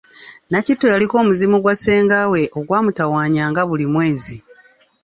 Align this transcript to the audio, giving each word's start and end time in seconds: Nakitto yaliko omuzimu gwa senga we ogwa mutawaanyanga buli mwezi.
Nakitto 0.49 0.85
yaliko 0.91 1.15
omuzimu 1.21 1.57
gwa 1.59 1.73
senga 1.83 2.19
we 2.31 2.41
ogwa 2.57 2.79
mutawaanyanga 2.85 3.61
buli 3.69 3.85
mwezi. 3.93 4.37